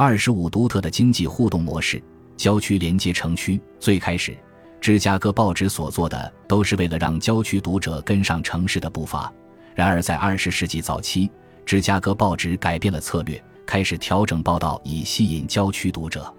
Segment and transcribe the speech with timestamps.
[0.00, 2.00] 二十五独特的经济互动模式，
[2.36, 3.60] 郊区连接城区。
[3.80, 4.32] 最开始，
[4.80, 9.32] 芝加哥报纸所做的都是为了让郊区读者跟上城市的步伐。
[9.74, 11.28] 然而，在二十世纪早期，
[11.66, 16.32] 芝加哥报纸改变了策略，开始调整报道以吸引郊区读者。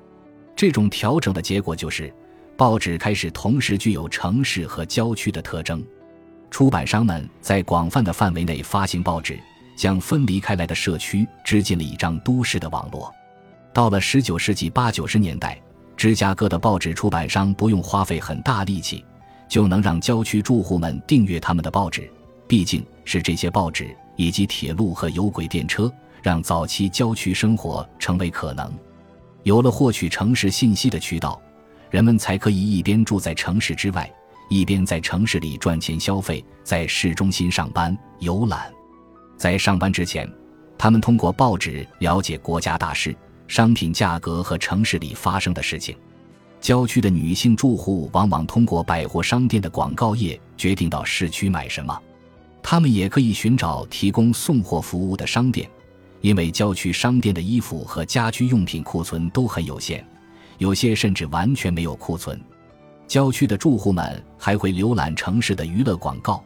[0.56, 2.14] 这种调整的结果就是，
[2.56, 5.86] 报纸开始同时具有城市和郊区的特征。
[6.50, 9.38] 出版商们在广泛的范围内发行报纸，
[9.76, 13.14] 将分离开来的社区织进了一张都市的网络。
[13.74, 15.62] 到了十九世纪八九十年代，
[15.96, 19.06] 芝加哥的报纸出版商不用花费很大力气，
[19.48, 22.10] 就能让郊区住户们订阅他们的报纸。
[22.48, 25.92] 毕竟是这些报纸以及铁路和有轨电车，
[26.24, 28.74] 让早期郊区生活成为可能。
[29.44, 31.40] 有了获取城市信息的渠道，
[31.92, 34.12] 人们才可以一边住在城市之外，
[34.50, 38.72] 一边在城市里赚钱消费，在市中心上班游览。
[39.38, 40.28] 在上班之前，
[40.78, 43.16] 他们通过报纸了解国家大事。
[43.50, 45.98] 商品价格和城市里发生的事情，
[46.62, 52.00] 郊区的女性住户往往通过百货商店的广告页决定到市区买什么。
[52.62, 55.68] 他们也可以寻找提供送货服务的商店，
[56.22, 60.06] 因为郊区商店的衣服和家居用品库存都很有限，
[60.60, 62.40] 有些甚至完全没有库存。
[63.08, 66.44] 郊区的住户们还会浏览城市的娱乐广告，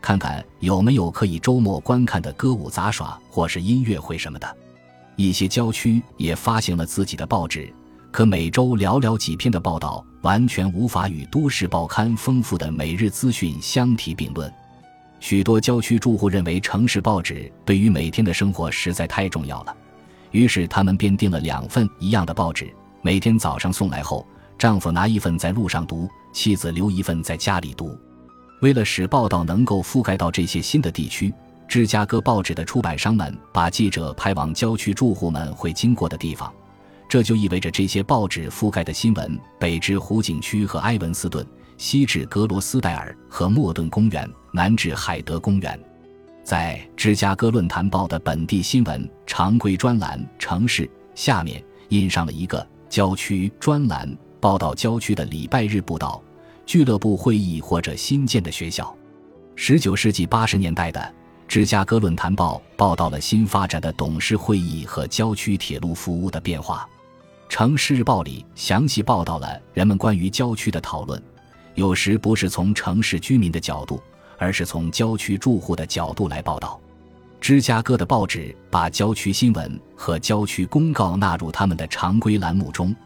[0.00, 4.56] 看看有没有可以周末观看的歌舞杂耍或是音乐会什么的。
[5.16, 7.72] 一些郊区也发行了自己的报纸，
[8.10, 14.52] 可每周寥寥几篇的报道完全无法与都市报刊丰富的每日资讯相提并论。
[15.20, 19.76] 许多郊区住户认为城市报纸对于每天的生活实在太重要了，
[20.32, 22.68] 于是他们便订了两份一样的报纸，
[23.00, 24.26] 每天早上送来后，
[24.58, 27.96] 丈夫拿一份在路上读，妻子留一份在家里读。
[28.60, 31.32] 为了使报道能够覆盖到这些新的地区。
[31.66, 36.52] 芝加哥报纸的出版商们把记者派往郊区住户们会经过的地方，
[37.08, 41.44] 这就意味着这些报纸覆盖的新闻北至湖景区和埃文斯顿，
[41.76, 45.78] 西至格罗斯戴尔和莫顿公园，南至海德公园。
[46.44, 56.22] 在芝加哥论坛报的本地新闻常规专栏“城市”下面印上了一个郊区专栏，报道郊区的礼拜日布道、
[56.66, 58.94] 俱乐部会议或者新建的学校。
[59.56, 61.14] 十九世纪八十年代的。
[61.46, 66.88] 芝加哥论坛报报道了新发展的董事会议和郊区铁路服务的变化。
[67.48, 71.22] 城市日报里详细报道了人们关于郊区的讨论，
[71.74, 74.02] 有时不是从城市居民的角度，
[74.38, 76.80] 而是从郊区住户的角度来报道。
[77.40, 82.96] 芝加哥的报纸把郊区新闻和郊区公告纳入他们的常规栏目中，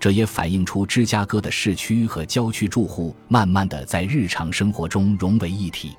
[0.00, 5.94] 这也反映出芝加哥的市区和郊区住户慢慢的在日常生活中融为一体。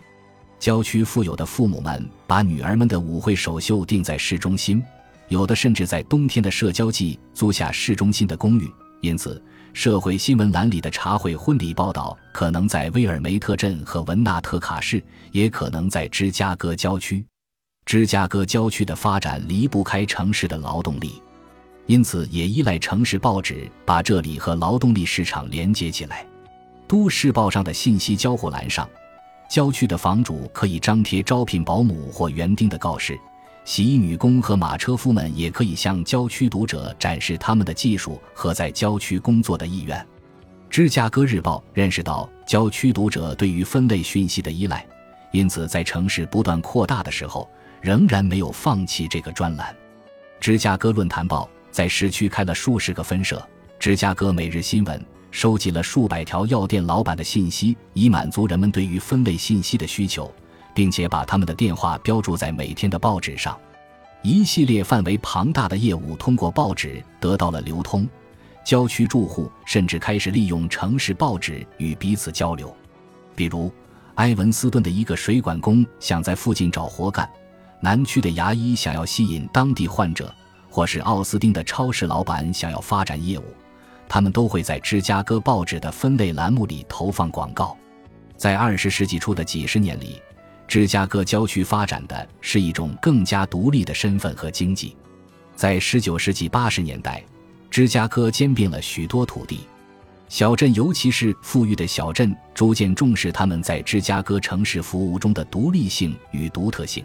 [0.63, 4.81] 郊区富有的父母们把女儿们的舞会首秀定在市中心，
[5.28, 8.72] 有的甚至在冬天的社交季租下市中心的公寓。
[9.01, 9.44] 因此，
[9.74, 15.03] 社会新闻栏里的茶会婚礼报道可能在威尔梅特镇和文纳特卡市，
[15.34, 17.25] 也可能在芝加哥郊区。
[17.85, 21.22] 芝加哥郊区的发展离不开城市的劳动力，
[21.88, 26.25] 因此也依赖城市报纸把这里和劳动力市场连接起来。
[26.88, 28.90] 都市报上的信息交互栏上。
[29.53, 33.16] 郊区的房主可以张贴招聘保姆或园丁的告示，
[33.66, 40.03] 洗衣女工和马车夫们也可以向郊区读者展示他们的技术和在郊区工作的意愿。
[40.72, 44.84] 芝加哥日报认识到郊区读者对于分类讯息的依赖，
[45.31, 47.47] 因此在城市不断扩大的时候，
[47.80, 49.72] 仍然没有放弃这个专栏。
[50.40, 53.47] 芝加哥论坛报在市区开了数十个分社，
[53.78, 55.06] 芝加哥每日新闻。
[55.33, 60.31] 收集了数百条药店老板的信息，以满足人们对于分类信息的需求，
[60.75, 63.59] 并且把他们的电话标注在每天的报纸上。
[64.21, 68.07] 一系列范围庞大的业务通过报纸得到了流通。
[68.63, 72.73] 郊区住户甚至开始利用城市报纸与彼此交流。
[73.35, 73.71] 比如，
[74.15, 77.27] 埃文斯顿的一个水管工想在附近找活干，
[77.81, 80.31] 南区的牙医想要吸引当地患者，
[80.69, 83.44] 或是奥斯汀的超市老板想要发展业务。
[84.13, 87.75] 他们都会在芝加哥报纸的分类栏目里投放广告。
[88.38, 90.21] 在二十世纪初的几十年里，
[90.68, 94.95] 芝加哥郊区发展的是一种更加独立的身份和经济。
[95.56, 97.24] 在十九世纪八十年代，
[97.71, 99.62] 芝加哥兼并了许多土地，
[100.30, 107.04] 小镇，尤其是富裕的小镇，逐渐重视他们在芝加哥城市服务中的独立性与独特性。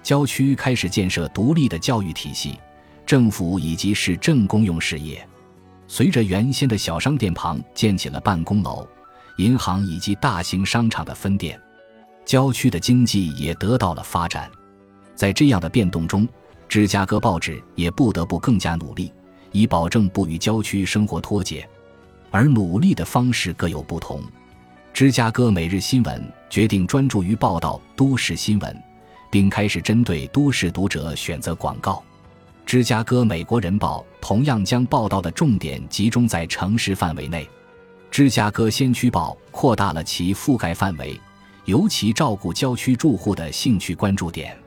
[0.00, 2.56] 郊区开始建设独立的教育体系，
[3.04, 5.26] 政府以及市政公用事业。
[5.88, 8.86] 随着原先的小商店旁建起了办公楼、
[9.36, 11.60] 银行以及大型商场的分店，
[12.24, 14.50] 郊区的经济也得到了发展。
[15.14, 16.28] 在这样的变动中，
[16.68, 19.12] 芝加哥报纸也不得不更加努力，
[19.52, 21.66] 以保证不与郊区生活脱节。
[22.30, 24.20] 而努力的方式各有不同。
[24.92, 28.82] 芝加哥每日新闻决定专注于报道都市新闻，
[29.30, 32.02] 并开始针对都市读者选择广告。
[32.66, 37.48] 芝加哥美国人报同样将报道的重点集中在城市范围内。
[38.10, 41.18] 芝加哥先驱报扩大了其覆盖范围，
[41.64, 44.58] 尤其照顾郊区住户的兴趣关注点。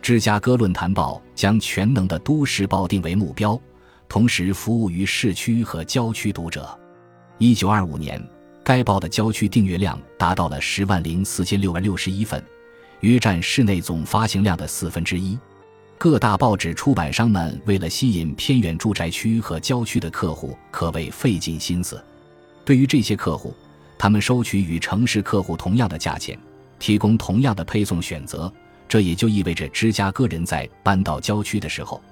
[0.00, 3.60] 芝加哥论坛报将全能的都市报定为目标，
[4.08, 6.78] 同时服务于市区和郊区读者。
[7.38, 8.24] 一九二五年，
[8.62, 12.40] 该报的郊区订阅量达到了十万零四千六百六十一份，
[13.00, 15.36] 约占市内总发行量的四分之一。
[16.02, 22.04] 各大报纸出版商们为了吸引偏远住宅区和郊区的客户，可谓费尽心思。
[22.64, 23.54] 对于这些客户，
[23.96, 26.36] 他们收取与城市客户同样的价钱，
[26.80, 28.52] 提供同样的配送选择。
[28.88, 32.02] 这也就意味着芝加哥人在搬到郊区的时候，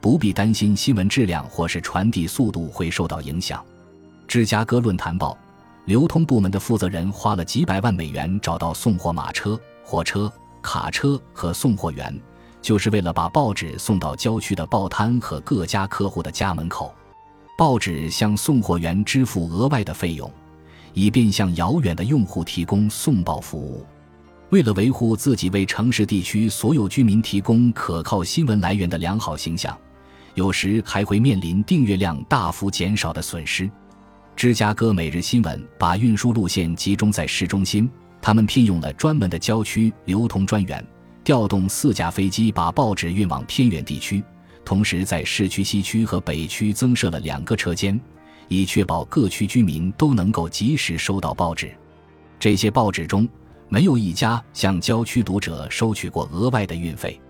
[0.00, 3.60] 不必担心新闻质量或是传递速度会受到影响。
[4.28, 5.36] 芝加哥论坛报
[5.86, 10.32] 流通部门的负责人花了几百万美元找到送货马车、火车、
[10.62, 12.16] 卡车和送货员，
[12.62, 16.94] 就是为了把报纸送到郊区的报摊和各家客户的家门口。
[17.56, 20.30] 报纸向送货员支付额外的费用，
[20.94, 23.84] 以便向遥远的用户提供送报服务。
[24.48, 29.78] 为了维护自己为城市地区所有居民提供可靠新闻来源的良好形象，
[30.34, 33.70] 有时还会面临订阅量大幅减少的损失。
[34.34, 37.88] 芝加哥每日新闻把运输路线集中在市中心，
[38.22, 40.84] 他们聘用了专门的郊区流通专员，
[41.30, 44.20] 调动四架飞机把报纸运往偏远地区，
[44.64, 48.00] 同时在市区西区和北区增设了两个车间，
[48.48, 51.72] 以确保各区居民都能够及时收到报纸。
[52.40, 53.28] 这些报纸中
[53.68, 57.20] 没有一家向郊区读者收取过额外的运费。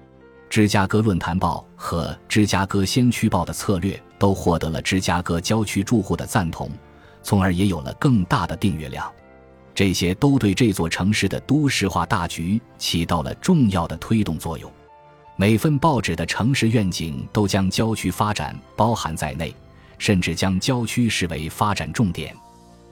[0.48, 6.70] 芝加哥论坛报和芝加哥先驱报的策略都获得了芝加哥郊区住户的赞同。
[7.22, 9.12] 从而也有了更大的订阅量，
[9.74, 14.70] 这些都对这座城市的都市化大局起到了重要的推动作用。
[15.36, 19.54] 每份报纸的城市愿景都将郊区发展包含在内，
[19.96, 22.36] 甚至将郊区视为发展重点。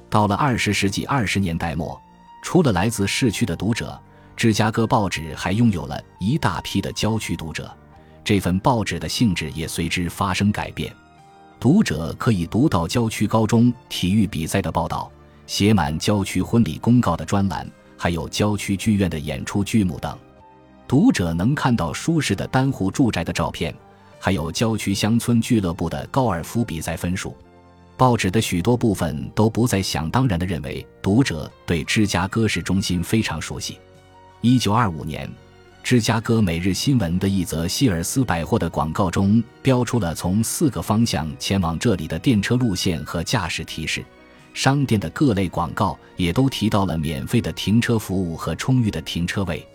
[0.08, 2.00] 到了二十世纪二十年代末，
[2.42, 4.00] 除了来自市区的读者，
[4.34, 7.70] 芝加哥报纸还拥有了一大批的郊区读者。
[8.24, 10.90] 这份报纸的性质也随之发生改变。
[11.60, 15.10] 读者可以读到郊区高中体育比赛的报道，
[15.48, 17.66] 写满郊区婚礼公告的专栏，
[17.96, 20.16] 还有郊区剧院的演出剧目等。
[20.86, 23.74] 读者能看到舒适的单户住宅的照片，
[24.20, 27.34] 还有郊区乡村俱乐部的高尔夫比赛分数。
[27.96, 33.78] 报纸的许多部分都不再想当然地认为读者对芝加哥市中心非常熟悉。
[34.42, 35.28] 一九二五年。
[35.82, 44.04] 芝加哥每日新闻的一则希尔斯百货的广告中标出了从四个方向前往这里的电车路线和驾驶提示。
[44.54, 49.66] 商店的各类广告也都提到了免费的停车服务和充裕的停车位。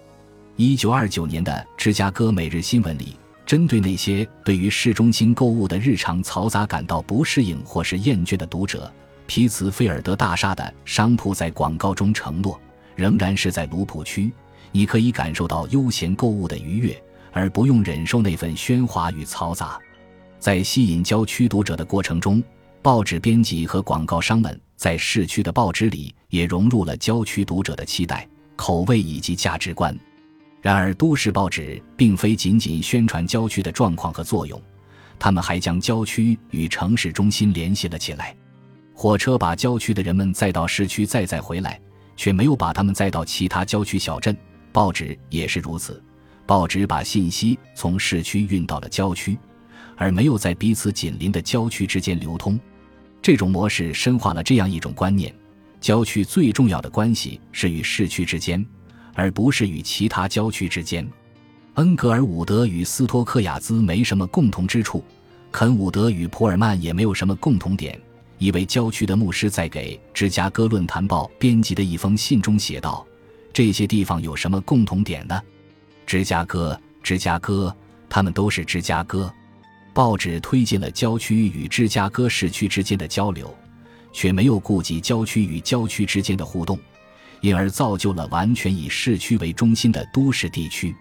[0.55, 8.91] 一九二九年的芝加哥每日新闻里，针对那些对于市中心购物的日常嘈杂感到不适应或是厌倦的读者，
[9.25, 12.59] 皮茨菲尔德大厦的商铺在广告中承诺，
[12.95, 14.31] 仍然是在卢普区。
[14.71, 19.79] 你可以感受到悠闲购物的愉悦，而不用忍受那份喧哗与嘈杂。
[20.39, 22.43] 在吸引郊区读者的过程中，
[22.83, 29.97] 报纸编辑和广告商们在市区的报纸里也融入了郊区读者的期待、口味以及价值观。
[30.61, 34.61] 然而，都市报纸并非仅仅宣传郊区的状况和作用，
[35.17, 38.35] 他们还将郊区与城市中心联系了起来。
[38.93, 41.79] 火车把郊区的人们载到市区，再载回来，
[42.17, 44.35] 却没有把他们载到其他郊区小镇。
[44.73, 46.03] 报纸也是如此，
[46.45, 49.37] 报纸把信息从市区运到了郊区，
[49.95, 52.59] 而没有在彼此紧邻的郊区之间流通。
[53.23, 55.33] 这种模式深化了这样一种观念：
[55.79, 58.63] 郊区最重要的关系是与市区之间，
[59.13, 61.07] 而不是与其他郊区之间。
[61.75, 65.01] 恩格尔伍德与斯托克亚兹没什么共同之处，
[65.53, 67.97] 肯伍德与普尔曼也没有什么共同点。
[68.39, 73.07] 一位郊区的牧师在给芝加哥论坛报编辑的一封信中写道。
[73.53, 75.41] 这些地方有什么共同点呢？
[76.05, 77.73] 芝加哥，芝加哥，
[78.09, 79.33] 他们都是芝加哥。
[79.93, 83.55] 报纸推进了郊区与芝加哥市区之间的交流，
[84.11, 86.79] 却没有顾及郊区与郊区之间的互动，
[87.41, 90.95] 因而造就了完全以市区为中心的都市地区。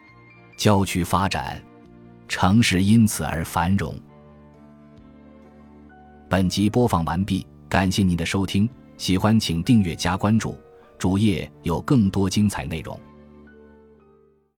[0.56, 1.60] 郊区发展，
[2.28, 3.98] 城市因此而繁荣。
[6.28, 8.68] 本集播放完毕，感谢您的收听，
[8.98, 10.56] 喜欢请订阅加关注。
[10.98, 12.98] 主页有更多精彩内容。